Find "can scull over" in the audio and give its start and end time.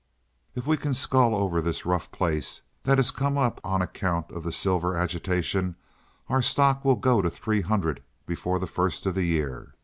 0.77-1.61